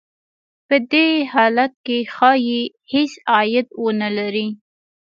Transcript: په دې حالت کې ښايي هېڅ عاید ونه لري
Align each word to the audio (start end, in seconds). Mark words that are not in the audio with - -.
په 0.67 0.75
دې 0.91 1.07
حالت 1.33 1.73
کې 1.85 1.97
ښايي 2.13 2.61
هېڅ 2.91 3.11
عاید 3.31 3.67
ونه 3.83 4.09
لري 4.17 4.47